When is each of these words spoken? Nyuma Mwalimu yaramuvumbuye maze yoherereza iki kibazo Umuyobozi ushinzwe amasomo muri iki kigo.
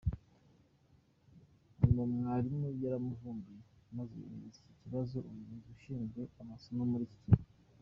Nyuma 1.79 2.03
Mwalimu 2.13 2.67
yaramuvumbuye 2.83 3.61
maze 3.97 4.13
yoherereza 4.19 4.57
iki 4.61 4.73
kibazo 4.81 5.15
Umuyobozi 5.29 5.67
ushinzwe 5.75 6.21
amasomo 6.41 6.83
muri 6.91 7.05
iki 7.09 7.19
kigo. 7.25 7.45